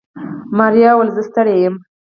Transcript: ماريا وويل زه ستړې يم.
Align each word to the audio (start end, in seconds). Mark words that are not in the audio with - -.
ماريا 0.57 0.91
وويل 0.93 1.09
زه 1.15 1.23
ستړې 1.29 1.55
يم. 1.63 1.75